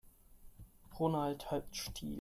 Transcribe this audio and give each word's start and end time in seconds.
Ronald 0.99 1.51
hat 1.51 1.75
Stil. 1.75 2.09